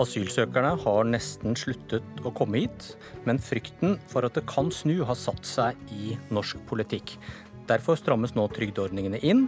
[0.00, 2.94] Asylsøkerne har nesten sluttet å komme hit,
[3.28, 7.18] men frykten for at det kan snu, har satt seg i norsk politikk.
[7.68, 9.44] Derfor strammes nå trygdeordningene inn,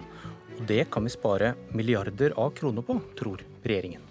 [0.58, 4.04] og det kan vi spare milliarder av kroner på, tror regjeringen.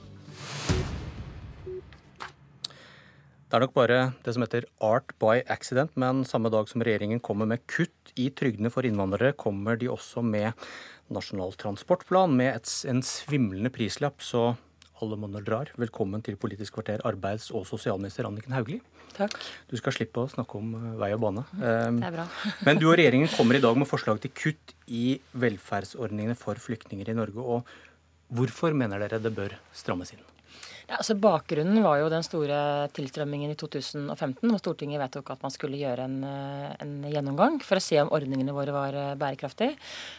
[3.45, 7.21] Det er nok bare det som heter art by accident, men samme dag som regjeringen
[7.21, 10.57] kommer med kutt i trygdene for innvandrere, kommer de også med
[11.13, 14.55] Nasjonal transportplan med et, en svimlende prislapp, så
[15.03, 15.71] alle monner drar.
[15.79, 18.81] Velkommen til Politisk kvarter, arbeids- og sosialminister Anniken Hauglie.
[19.13, 19.35] Takk.
[19.69, 21.45] Du skal slippe å snakke om eh, vei og bane.
[21.59, 22.27] Det er bra.
[22.67, 27.11] Men du og regjeringen kommer i dag med forslag til kutt i velferdsordningene for flyktninger
[27.11, 27.43] i Norge.
[27.43, 30.23] Og hvorfor mener dere det bør strammes inn?
[30.93, 32.57] Ja, altså Bakgrunnen var jo den store
[32.93, 37.79] tilstrømmingen i 2015, hvor Stortinget vedtok at man skulle gjøre en, eh, en, gjennomgang for
[37.79, 39.73] å se om ordningene våre var eh, bærekraftige.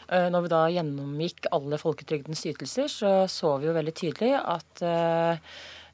[0.08, 4.82] Eh, når vi da gjennomgikk alle folketrygdens ytelser, så så vi jo veldig tydelig at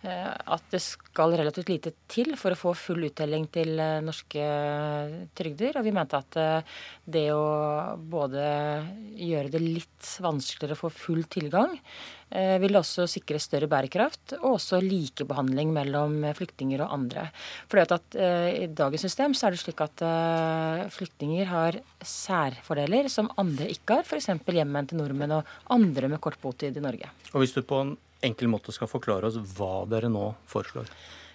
[0.00, 4.44] at det skal relativt lite til for å få full uttelling til norske
[5.36, 5.76] trygder.
[5.76, 6.38] Og vi mente at
[7.04, 7.44] det å
[8.00, 8.46] både
[9.20, 11.76] gjøre det litt vanskeligere å få full tilgang,
[12.30, 17.24] Eh, vil også sikre større bærekraft og også likebehandling mellom flyktninger og andre.
[17.66, 20.04] For at, at I dagens system så er det slik at
[20.94, 24.30] flyktninger har særfordeler som andre ikke har, f.eks.
[24.46, 27.10] hjemmen til nordmenn og andre med kort botid i Norge.
[27.34, 30.90] Og Hvis du på en enkel måte skal forklare oss hva dere nå foreslår?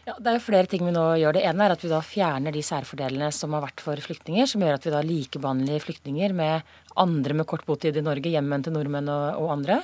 [0.06, 1.34] Ja, Det er jo flere ting vi nå gjør.
[1.34, 4.62] Det ene er at vi da fjerner de særfordelene som har vært for flyktninger, som
[4.62, 8.76] gjør at vi da likebehandler flyktninger med andre med kort botid i Norge, hjemmen til
[8.76, 9.80] nordmenn og, og andre.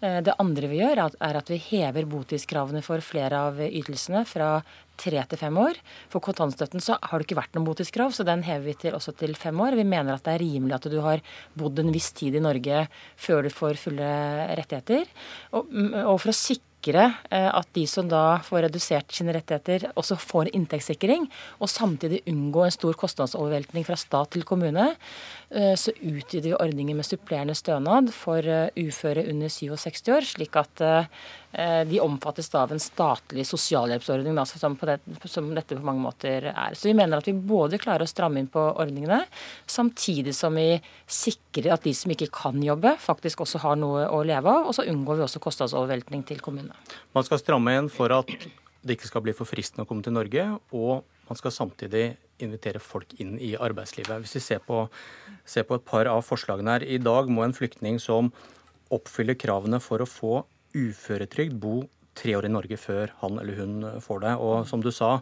[0.00, 4.48] Eh, det andre vi gjør, er at vi hever botidskravene for flere av ytelsene fra
[4.96, 5.76] tre til fem år.
[6.08, 9.12] For kontantstøtten så har det ikke vært noen botidskrav, så den hever vi til også
[9.20, 9.76] til fem år.
[9.76, 11.20] Vi mener at det er rimelig at du har
[11.58, 12.86] bodd en viss tid i Norge
[13.20, 14.08] før du får fulle
[14.56, 15.04] rettigheter.
[15.52, 15.68] Og,
[16.06, 20.16] og for å sikre sikre eh, at de som da får redusert sine rettigheter, også
[20.16, 21.28] får inntektssikring,
[21.60, 24.94] og samtidig unngå en stor kostnadsoverveltning fra stat til kommune,
[25.50, 30.56] eh, så utvider vi ordningen med supplerende stønad for eh, uføre under 67 år, slik
[30.56, 30.82] at
[31.88, 36.76] de omfattes av en statlig sosialhjelpsordning, altså som, det, som, dette på mange måter er.
[36.76, 39.22] Så vi mener at vi både klarer å stramme inn på ordningene,
[39.64, 40.76] samtidig som vi
[41.08, 44.68] sikrer at de som ikke kan jobbe, faktisk også har noe å leve av.
[44.68, 46.76] Og så unngår vi også kostnadsoverveltning til kommunene.
[47.16, 48.36] Man skal stramme inn for at
[48.86, 50.44] det ikke skal bli for fristende å komme til Norge,
[50.76, 52.10] og man skal samtidig
[52.42, 54.20] invitere folk inn i arbeidslivet.
[54.22, 54.84] Hvis vi ser på,
[55.48, 56.84] ser på et par av forslagene her.
[56.84, 58.30] I dag må en flyktning som
[58.92, 60.34] oppfyller kravene for å få
[60.76, 61.80] uføretrygd, bo
[62.16, 64.34] tre år i Norge før han eller hun får det.
[64.40, 65.16] Og som du sa,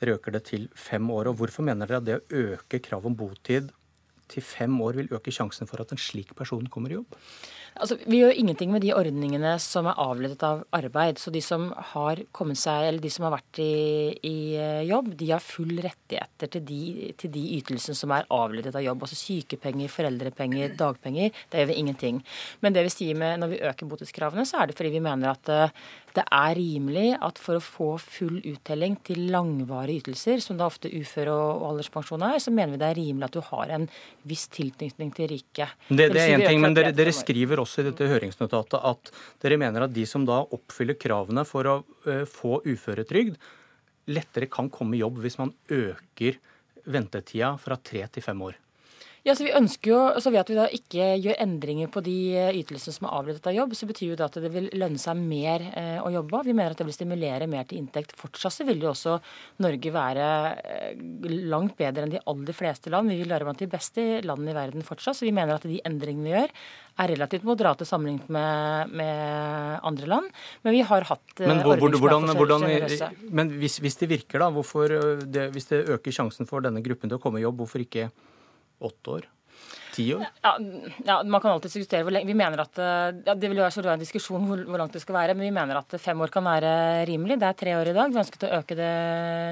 [0.00, 1.30] dere øker det til fem år.
[1.30, 3.72] Og hvorfor mener dere at det å øke kravet om botid
[4.30, 7.18] til fem år vil øke sjansen for at en slik person kommer i jobb?
[7.74, 11.18] Altså, vi gjør ingenting med de ordningene som er avledet av arbeid.
[11.18, 13.74] Så de som har kommet seg, eller de som har vært i,
[14.22, 18.76] i eh, jobb, de har full rettigheter til de, til de, ytelsene som er avledet
[18.78, 19.02] av jobb.
[19.02, 21.34] Altså sykepenger, foreldrepenger, dagpenger.
[21.50, 22.22] Det gjør vi ingenting.
[22.62, 25.34] Men det vi sier med når vi øker botidskravene, så er det fordi vi mener
[25.34, 25.84] at uh,
[26.14, 30.92] det er rimelig at for å få full uttelling til langvarige ytelser, som da ofte
[30.94, 33.88] uføre og alderspensjon er, så mener vi det er rimelig at du har en
[34.30, 35.74] viss tilknytning til riket.
[35.88, 39.12] Det, det er én ting, men dere, dere, skriver også i dette høringsnotatet at
[39.44, 41.76] dere mener at de som da oppfyller kravene for å
[42.06, 43.38] uh, få uføretrygd,
[44.12, 46.40] lettere kan komme i jobb hvis man øker
[46.84, 48.58] ventetida fra tre til fem år.
[49.24, 52.16] Ja, så vi ønsker jo, så Ved at vi da ikke gjør endringer på de
[52.36, 55.00] eh, ytelsene som er avledet av jobb, så betyr jo det at det vil lønne
[55.00, 56.42] seg mer eh, å jobbe.
[56.44, 58.12] Vi mener at det vil stimulere mer til inntekt.
[58.20, 59.16] Fortsatt så vil jo også
[59.64, 60.26] Norge være
[60.60, 61.04] eh,
[61.48, 63.08] langt bedre enn de aller fleste land.
[63.14, 65.16] Vi vil være blant de beste landene i verden fortsatt.
[65.16, 66.52] Så vi mener at de endringene vi gjør,
[67.00, 69.24] er relativt moderate sammenlignet med, med,
[69.88, 70.28] andre land.
[70.68, 72.68] Men vi har hatt men, hvor, hvordan, hvordan,
[73.32, 77.08] men hvis, hvis, det virker, da, hvorfor det, hvis det øker sjansen for denne gruppen
[77.08, 78.10] til å komme i jobb, hvorfor ikke
[78.80, 79.30] åtte år?
[79.94, 80.24] Ti år?
[80.42, 80.58] Ja,
[81.04, 82.26] ja, Man kan alltid diskutere hvor lenge.
[82.26, 85.02] Vi mener at, eh, ja, Det vil jo være en diskusjon hvor, hvor, langt det
[85.04, 87.38] skal være, men vi mener at fem år kan være rimelig.
[87.38, 88.10] Det er tre år i dag.
[88.10, 88.90] Vi ønsket å øke det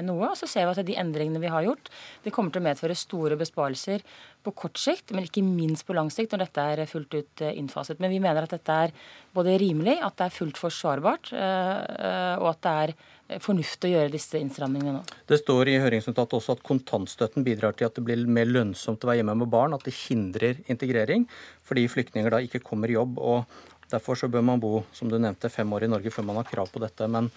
[0.03, 0.33] noe.
[0.33, 1.89] og Så ser vi at de endringene vi har gjort,
[2.23, 4.03] de kommer til å medføre store besparelser
[4.43, 7.55] på kort sikt, men ikke minst på lang sikt når dette er fullt ut eh,
[7.59, 7.99] innfaset.
[8.03, 8.93] Men vi mener at dette er
[9.35, 12.95] både rimelig, at det er fullt forsvarbart, eh, og at det er
[13.43, 15.03] fornuftig å gjøre disse innstrammingene nå.
[15.29, 19.09] Det står i høringsnotatet også at kontantstøtten bidrar til at det blir mer lønnsomt å
[19.09, 21.27] være hjemme med barn, at det hindrer integrering
[21.63, 23.17] fordi flyktninger da ikke kommer i jobb.
[23.23, 23.47] og
[23.93, 26.49] Derfor så bør man bo som du nevnte, fem år i Norge før man har
[26.49, 27.07] krav på dette.
[27.07, 27.29] Men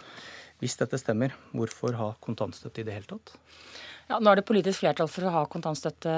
[0.62, 3.34] hvis dette stemmer, hvorfor ha kontantstøtte i det hele tatt?
[4.06, 6.12] Ja, Nå er det politisk flertall for å ha kontantstøtte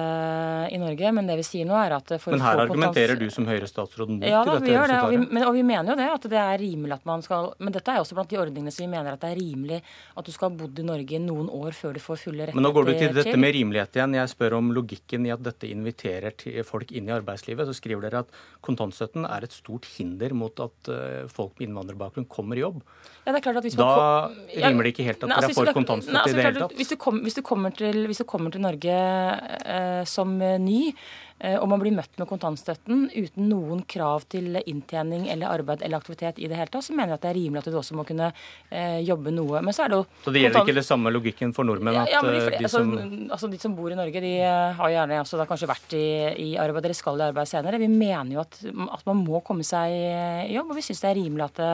[0.69, 3.46] i Norge, men det vi sier nå er at for Men her argumenterer du som
[3.49, 5.96] Høyre-statsråd mot ja, da, dette vi gjør det, og vi, men, og vi, mener jo
[5.96, 8.75] det, at det er rimelig at man skal Men dette er også blant de ordningene
[8.75, 11.49] som vi mener at det er rimelig at du skal ha bodd i Norge noen
[11.49, 12.61] år før du får fulle rettigheter.
[12.61, 14.19] Men nå går du til dette med rimelighet igjen.
[14.20, 16.37] Jeg spør om logikken i at dette inviterer
[16.69, 17.70] folk inn i arbeidslivet.
[17.70, 18.37] Så skriver dere at
[18.69, 22.85] kontantstøtten er et stort hinder mot at eh, folk med innvandrerbakgrunn kommer i jobb.
[23.25, 23.88] Ja, det er klart at hvis da
[24.29, 26.76] rimer det ikke helt at dere altså, får kontantstøtte altså, i det hele tatt.
[27.25, 30.92] Hvis du kommer til, hvis du kommer til Norge eh, som ny,
[31.38, 36.40] og man blir møtt med kontantstøtten uten noen krav til inntjening eller arbeid eller aktivitet
[36.43, 38.05] i det hele tatt, så mener jeg at det er rimelig at du også må
[38.08, 39.62] kunne eh, jobbe noe.
[39.64, 42.00] Men så er det jo Så det gjelder ikke det samme logikken for nordmenn?
[42.02, 43.31] at ja, de, de, altså, som...
[43.37, 46.05] Altså, de som bor i Norge, de eh, har gjerne også da kanskje vært i,
[46.49, 47.82] i arbeid eller skal i arbeid senere.
[47.82, 48.61] Vi mener jo at,
[48.99, 51.64] at man må komme seg i jobb, og vi syns det er rimelig at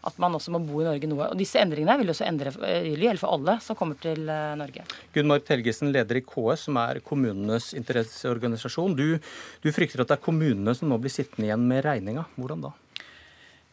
[0.00, 1.28] at man også må bo i Norge noe.
[1.32, 4.84] Og Disse endringene vil også endre, vil gjelde for alle som kommer til eh, Norge.
[5.14, 8.96] Gunn-Marit Helgesen, leder i KS, som er kommunenes interesseorganisasjon.
[8.96, 12.26] Du, du frykter at det er kommunene som nå blir sittende igjen med regninga.
[12.36, 12.74] Hvordan da?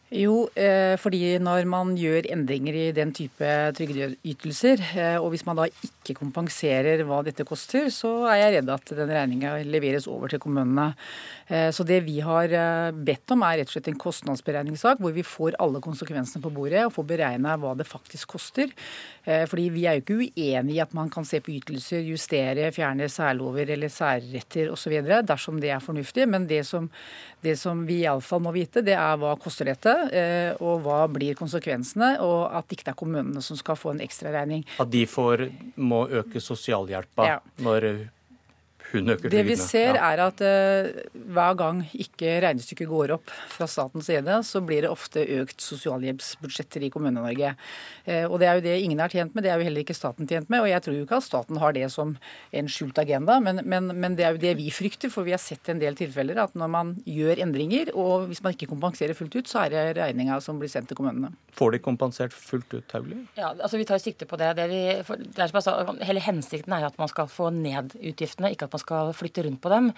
[0.08, 3.44] Jo, eh, fordi når man gjør endringer i den type
[3.76, 8.72] trygdeytelser, eh, og hvis man da ikke kompenserer hva dette koster, så er jeg redd
[8.72, 10.94] at den regninga leveres over til kommunene.
[11.52, 12.48] Eh, så det vi har
[12.96, 16.86] bedt om er rett og slett en kostnadsberegningssak hvor vi får alle konsekvensene på bordet
[16.86, 18.72] og får beregna hva det faktisk koster.
[19.28, 23.10] Fordi vi er jo ikke uenig i at man kan se på ytelser, justere, fjerne
[23.12, 24.94] særlover eller særretter osv.
[25.28, 26.24] dersom det er fornuftig.
[26.24, 26.88] Men det som,
[27.44, 29.97] det som vi iallfall må vite, det er hva koster dette.
[30.08, 34.04] Eh, og hva blir konsekvensene, og at det ikke er kommunene som skal få en
[34.04, 34.64] ekstraregning.
[34.82, 37.40] At de får, må øke sosialhjelpa ja.
[37.64, 37.88] når
[38.92, 40.10] hun øker Det vi ser ja.
[40.12, 41.00] er at uh,
[41.34, 46.86] hver gang ikke regnestykket går opp fra statens side, så blir det ofte økt sosialhjelpsbudsjetter
[46.86, 47.52] i Kommune-Norge.
[48.08, 49.96] Uh, og det er jo det ingen er tjent med, det er jo heller ikke
[49.96, 50.64] staten tjent med.
[50.64, 52.14] Og jeg tror jo ikke at staten har det som
[52.52, 55.12] en skjult agenda, men, men, men, det er jo det vi frykter.
[55.12, 58.56] For vi har sett en del tilfeller at når man gjør endringer, og hvis man
[58.56, 61.34] ikke kompenserer fullt ut, så er det regninga som blir sendt til kommunene.
[61.58, 63.24] Får de kompensert fullt ut, Hauglie?
[63.38, 64.54] Ja, altså vi tar sikte på det.
[64.56, 64.82] det, vi,
[65.36, 68.77] det er, hele hensikten er jo at man skal få ned utgiftene, ikke at man
[68.78, 69.90] man skal flytte rundt på dem.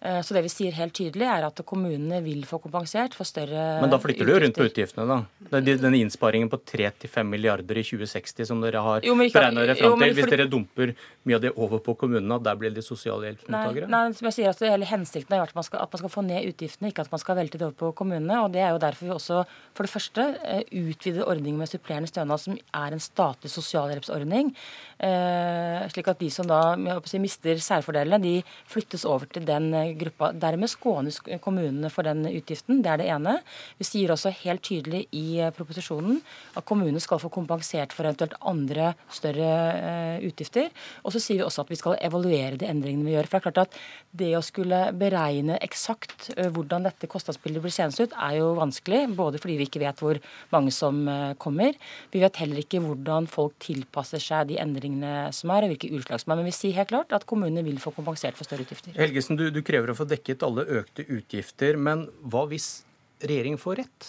[0.00, 3.80] Eh, så det vi sier helt tydelig, er at kommunene vil få kompensert for større
[3.82, 5.62] Men da flytter du jo rundt på utgiftene, da.
[5.64, 10.14] Den innsparingen på 3-5 milliarder i 2060 som dere har beregna dere fram til.
[10.16, 10.92] Hvis dere dumper
[11.26, 13.88] mye av det over på kommunene, der blir de sosialhjelpsmottakere?
[13.90, 16.24] Nei, nei, jeg sier, at hele hensikten er at man, skal, at man skal få
[16.26, 18.40] ned utgiftene, ikke at man skal velte det over på kommunene.
[18.44, 19.42] og Det er jo derfor vi også
[19.76, 24.52] for det første eh, utvider ordningen med supplerende stønad, som er en statlig sosialhjelpsordning.
[24.96, 26.60] Eh, slik at de som da
[27.08, 28.34] si, mister særfordelene, de
[28.70, 30.32] flyttes over til den eh, gruppa.
[30.36, 32.82] Dermed skånes kommunene for den utgiften.
[32.84, 33.38] Det er det ene.
[33.78, 36.20] Vi sier også helt tydelig i eh, proposisjonen
[36.56, 40.70] at kommunene skal få kompensert for eventuelt andre større uh, utgifter.
[41.04, 43.28] Og så sier vi også at vi skal evaluere de endringene vi gjør.
[43.28, 43.78] For det er klart at
[44.16, 49.02] det å skulle beregne eksakt hvordan dette kostnadsbildet blir seende ut, er jo vanskelig.
[49.18, 50.20] Både fordi vi ikke vet hvor
[50.54, 51.02] mange som
[51.42, 51.76] kommer.
[52.14, 56.22] Vi vet heller ikke hvordan folk tilpasser seg de endringene som er, og hvilke utslag
[56.22, 56.40] som er.
[56.40, 58.94] Men vi sier helt klart at kommunene vil få kompensert kompensert for større utgifter.
[58.96, 62.84] Helgesen, du, du krever å få dekket alle økte utgifter, men hva hvis
[63.20, 64.08] regjeringen får rett?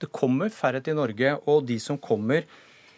[0.00, 2.44] Det kommer færre til Norge, og de som kommer,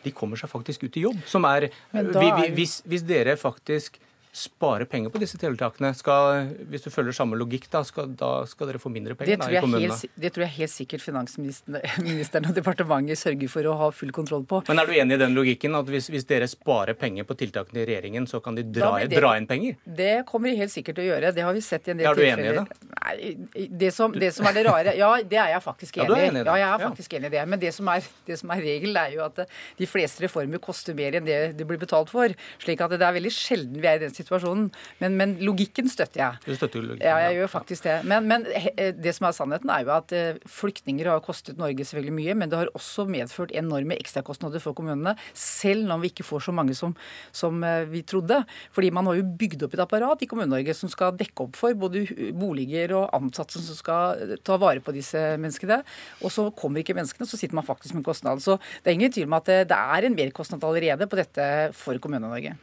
[0.03, 1.20] de kommer seg faktisk ut i jobb.
[1.29, 2.53] Som er, er...
[2.56, 4.00] Hvis, hvis dere faktisk
[4.37, 5.93] spare penger på disse tiltakene?
[5.97, 9.49] Skal, hvis du følger samme logikk, da skal, da skal dere få mindre penger da,
[9.49, 9.95] i kommunene?
[9.95, 14.45] Helt, det tror jeg helt sikkert finansministeren og departementet sørger for å ha full kontroll
[14.49, 14.61] på.
[14.69, 17.83] Men er du enig i den logikken, at hvis, hvis dere sparer penger på tiltakene
[17.83, 19.81] i regjeringen, så kan de dra, det, dra, inn penger?
[20.02, 21.33] Det kommer de helt sikkert til å gjøre.
[21.37, 22.33] Det har vi sett i en del tilfeller.
[22.33, 22.93] Er du enig i det?
[23.00, 26.28] Nei, det som, det som, er det rare Ja, det er jeg faktisk enig i.
[26.28, 27.23] Ja, ja, jeg er faktisk ja.
[27.23, 27.47] enig i det.
[27.55, 29.43] Men det som er, det som er regelen, er jo at
[29.81, 32.37] de fleste reformer koster mer enn det de blir betalt for.
[32.62, 34.68] Slik at det er veldig sjelden vi er i den situasjonen situasjonen.
[35.02, 36.42] Men, men logikken støtter jeg.
[36.45, 37.97] Du støtter logikken, ja, jeg gjør faktisk det.
[38.09, 41.87] Men, men, eh, det som er sannheten, er jo at eh, flyktninger har kostet Norge
[41.87, 46.26] selvfølgelig mye, men det har også medført enorme ekstrakostnader for kommunene, selv når vi ikke
[46.26, 46.97] får så mange som,
[47.35, 48.42] som eh, vi trodde.
[48.76, 51.76] Fordi man har jo bygd opp et apparat i Kommune-Norge som skal dekke opp for
[51.78, 52.06] både
[52.37, 55.83] boliger og ansatte som skal ta vare på disse menneskene.
[56.25, 58.42] Og så kommer ikke menneskene, så sitter man faktisk med kostnad.
[58.45, 61.99] Så det er ingen tvil om at det er en merkostnad allerede på dette for
[62.02, 62.56] Kommune-Norge.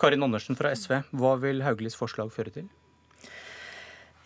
[0.00, 2.68] Karin Andersen fra SV, hva vil Hauglis forslag føre til?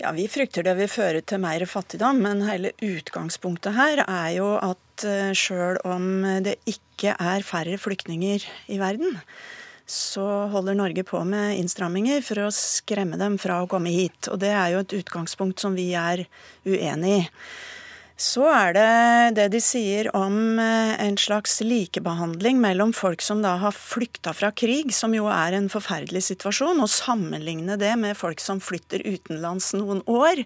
[0.01, 4.49] Ja, Vi frykter det vil føre til mer fattigdom, men hele utgangspunktet her er jo
[4.59, 8.43] at eh, sjøl om det ikke er færre flyktninger
[8.75, 9.21] i verden,
[9.87, 14.31] så holder Norge på med innstramminger for å skremme dem fra å komme hit.
[14.33, 16.25] Og det er jo et utgangspunkt som vi er
[16.65, 17.25] uenig i.
[18.15, 18.91] så er det
[19.35, 24.53] det de sier om eh, en slags likebehandling mellom folk som da har flykta fra
[24.55, 29.73] krig, som jo er en forferdelig situasjon, og sammenligne det med folk som flytter utenlands
[29.75, 30.45] noen år,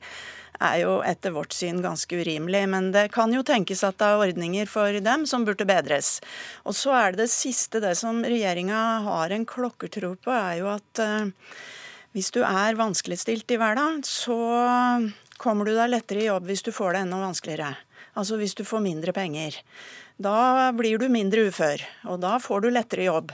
[0.64, 2.64] er jo etter vårt syn ganske urimelig.
[2.72, 6.16] Men det kan jo tenkes at det er ordninger for dem som burde bedres.
[6.64, 10.72] Og så er det det siste, det som regjeringa har en klokkertro på, er jo
[10.72, 11.28] at uh,
[12.16, 14.40] hvis du er vanskeligstilt i hverdagen, så
[15.40, 17.76] kommer du deg lettere i jobb hvis du får det enda vanskeligere.
[18.18, 19.56] Altså hvis du får mindre penger.
[20.18, 23.30] Da blir du mindre ufør, og da får du lettere jobb.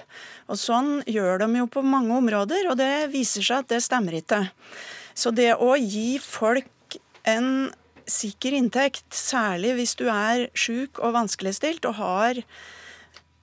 [0.52, 4.18] Og Sånn gjør de jo på mange områder, og det viser seg at det stemmer
[4.20, 4.42] ikke.
[5.16, 7.70] Så det å gi folk en
[8.04, 12.42] sikker inntekt, særlig hvis du er sjuk og vanskeligstilt og har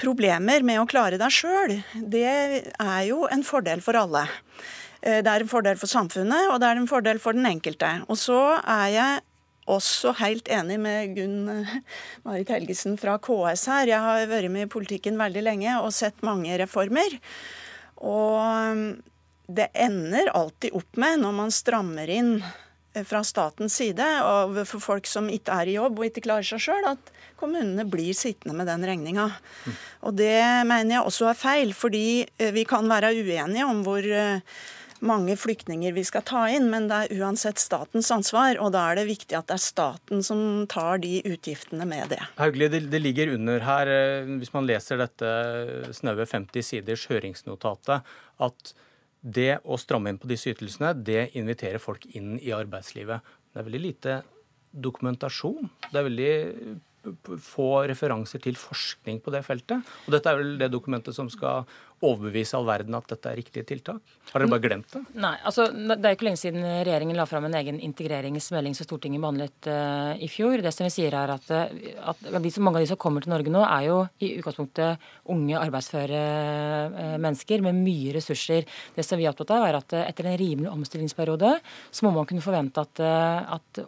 [0.02, 4.28] problemer med å klare deg sjøl, det er jo en fordel for alle.
[5.02, 7.90] Eh, det er en fordel for samfunnet, og det er en fordel for den enkelte.
[8.08, 9.22] Og så er jeg
[9.72, 11.76] også helt enig med Gunn eh,
[12.28, 13.94] Marit Helgesen fra KS her.
[13.96, 17.18] Jeg har vært med i politikken veldig lenge og sett mange reformer.
[18.02, 18.84] Og eh,
[19.52, 22.38] det ender alltid opp med, når man strammer inn
[23.08, 26.60] fra statens side og for folk som ikke er i jobb og ikke klarer seg
[26.60, 29.30] sjøl, at kommunene blir sittende med den regninga.
[29.32, 29.78] Mm.
[30.10, 32.04] Og det mener jeg også er feil, fordi
[32.52, 34.04] vi kan være uenige om hvor
[35.06, 38.60] mange flyktninger vi skal ta inn, men det er uansett statens ansvar.
[38.62, 42.22] Og da er det viktig at det er staten som tar de utgiftene med det.
[42.40, 45.32] Haugli, det, det ligger under her, eh, hvis man leser dette
[45.98, 48.08] snaue 50 siders høringsnotatet,
[48.42, 48.74] at
[49.22, 53.34] det å stramme inn på disse ytelsene, det inviterer folk inn i arbeidslivet.
[53.52, 54.22] Det er veldig lite
[54.72, 55.70] dokumentasjon.
[55.92, 56.32] Det er veldig
[57.42, 59.82] få referanser til forskning på det feltet.
[60.06, 61.66] Og dette er vel det dokumentet som skal
[62.02, 64.02] overbevise all verden at dette er riktige tiltak?
[64.32, 65.02] Har dere bare glemt det?
[65.20, 69.22] Nei, altså Det er ikke lenge siden regjeringen la fram en egen integreringsmelding som Stortinget
[69.22, 70.62] behandlet uh, i fjor.
[70.64, 73.32] Det som vi sier er at, eh, at de Mange av de som kommer til
[73.34, 75.02] Norge nå, er jo i utgangspunktet
[75.34, 76.22] unge, arbeidsføre
[76.96, 78.68] uh, mennesker med mye ressurser.
[78.96, 81.54] Det som vi er opptatt av, er at uh, etter en rimelig omstillingsperiode
[81.92, 83.82] så må man kunne forvente at, at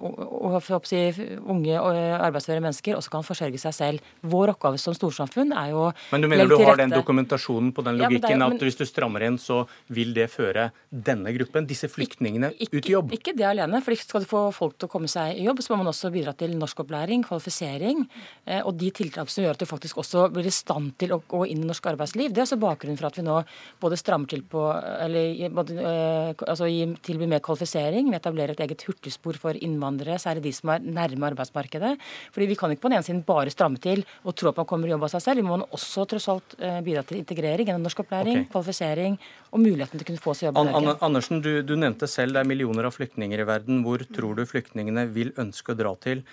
[0.90, 1.02] si,
[1.40, 4.12] unge arbeidsføre mennesker også kan forsørge seg selv.
[4.22, 8.03] Vår oppgave som storsamfunn er jo Men du mener du har den dokumentasjonen på den
[8.06, 11.68] logikken ja, jo, men, at hvis du strammer inn, så vil det føre denne gruppen,
[11.70, 13.14] disse flyktningene, ikke, ut i jobb?
[13.18, 13.82] Ikke det alene.
[13.84, 16.12] for Skal du få folk til å komme seg i jobb, så må man også
[16.14, 18.04] bidra til norskopplæring, kvalifisering
[18.46, 21.22] eh, og de tiltak som gjør at du faktisk også blir i stand til å
[21.28, 22.34] gå inn i norsk arbeidsliv.
[22.34, 23.40] Det er altså bakgrunnen for at vi nå
[23.82, 26.70] både strammer til på eller både, eh, altså
[27.04, 28.10] tilbyr mer kvalifisering.
[28.12, 31.96] Vi etablerer et eget hurtigspor for innvandrere, særlig de som er nærme arbeidsmarkedet.
[32.34, 34.68] Fordi Vi kan ikke på den ene siden bare stramme til og tro at man
[34.70, 35.42] kommer i jobb av seg selv.
[35.42, 38.52] Vi må også tross alt eh, bidra til integrering gjennom norskopplæring, okay.
[38.52, 39.18] kvalifisering
[39.52, 40.96] og muligheten til å kunne få seg jobb i Norge.
[41.06, 43.84] Andersen, du, du, nevnte selv det er millioner av flyktninger i verden.
[43.86, 46.24] Hvor tror du flyktningene vil ønske å dra til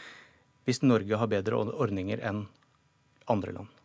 [0.69, 2.47] hvis Norge har bedre ordninger enn
[3.31, 3.77] andre land?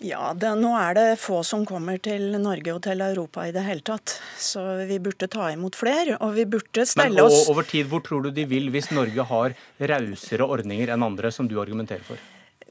[0.00, 3.66] Ja, det, Nå er det få som kommer til Norge og til Europa i det
[3.66, 4.14] hele tatt.
[4.40, 8.00] Så vi burde ta imot flere, og vi burde stelle oss Men Over tid, hvor
[8.04, 9.56] tror du de vil hvis Norge har
[9.92, 12.16] rausere ordninger enn andre, som du argumenterer for?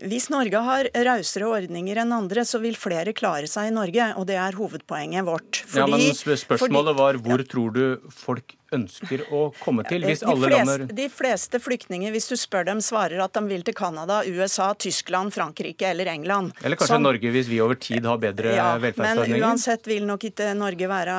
[0.08, 4.12] Hvis Norge har rausere ordninger enn andre, så vil flere klare seg i Norge.
[4.20, 5.64] Og det er hovedpoenget vårt.
[5.66, 7.50] Fordi, ja, men Spørsmålet var hvor ja.
[7.50, 10.06] tror du folk ønsker å komme til?
[10.06, 10.96] hvis de alle fleste, lander...
[11.00, 15.34] De fleste flyktninger, hvis du spør dem, svarer at de vil til Canada, USA, Tyskland,
[15.36, 16.54] Frankrike eller England.
[16.64, 17.08] Eller kanskje Som...
[17.08, 19.40] Norge, hvis vi over tid har bedre ja, velferdsordninger?
[19.40, 21.18] Men uansett vil nok ikke Norge være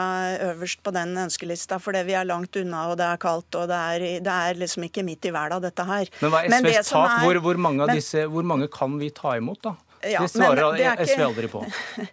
[0.51, 3.83] øverst på den ønskelista, fordi vi er langt unna, og det er kaldt, og det
[3.95, 6.11] er, det er liksom ikke midt i verden, dette her.
[6.23, 7.15] Men hva er SVs tak?
[7.19, 7.25] Er...
[7.27, 9.77] Hvor, hvor, mange disse, hvor mange kan vi ta imot, da?
[10.09, 11.07] Ja, det svarer det ikke...
[11.07, 11.65] SV aldri på.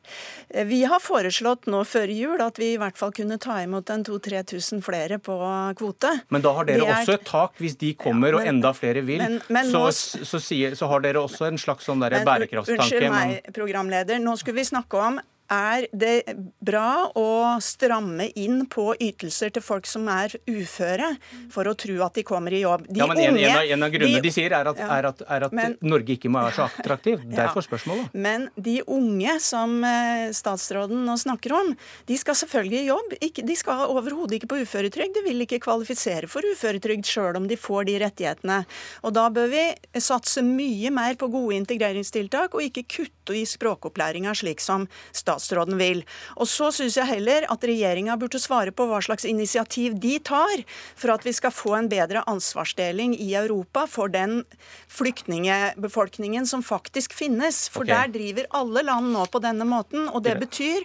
[0.71, 4.05] Vi har foreslått nå før jul at vi i hvert fall kunne ta imot en
[4.07, 5.35] 2000-3000 flere på
[5.75, 6.13] kvote.
[6.31, 6.93] Men da har dere er...
[6.93, 7.57] også et tak.
[7.59, 10.23] Hvis de kommer ja, men, og enda flere vil, men, men så, nå...
[10.31, 12.79] så, sier, så, har dere også en slags sånn bærekraftstanke.
[12.79, 14.23] Unnskyld meg, programleder.
[14.23, 15.19] Nå skulle vi snakke om
[15.51, 21.13] er det bra å stramme inn på ytelser til folk som er uføre,
[21.53, 22.87] for å tro at de kommer i jobb.
[22.89, 24.89] De ja, men unge, en, av, en, av, grunnene de, de sier, er at, ja,
[24.97, 27.23] er at, er at men, Norge ikke må være så attraktiv.
[27.31, 28.17] Derfor ja, spørsmålet.
[28.27, 31.71] Men de unge som eh, statsråden nå snakker om,
[32.09, 33.17] de skal selvfølgelig i jobb.
[33.51, 35.15] de skal overhodet ikke på uføretrygd.
[35.17, 38.59] De vil ikke kvalifisere for uføretrygd sjøl om de får de rettighetene.
[39.07, 39.65] Og da bør vi
[40.03, 45.77] satse mye mer på gode integreringstiltak, og ikke kutte i språkopplæringa slik som statsråden statsråden
[45.77, 46.03] vil.
[46.35, 50.63] Og så syns jeg heller at regjeringa burde svare på hva slags initiativ de tar
[50.97, 54.43] for at vi skal få en bedre ansvarsdeling i Europa for den
[54.91, 57.67] flyktningebefolkningen som faktisk finnes.
[57.69, 57.93] For okay.
[57.93, 60.09] der driver alle land nå på denne måten.
[60.09, 60.83] Og det betyr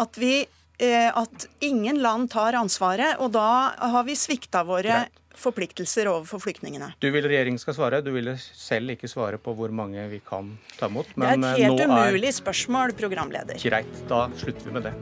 [0.00, 0.44] at vi
[0.78, 5.04] eh, at ingen land tar ansvaret, og da har vi svikta våre
[5.40, 6.92] forpliktelser overfor flyktningene.
[7.02, 10.54] Du vil regjeringen skal svare, du ville selv ikke svare på hvor mange vi kan
[10.78, 11.14] ta imot.
[11.16, 13.60] Men det er et helt umulig spørsmål, programleder.
[13.62, 14.94] Greit, da slutter vi med det.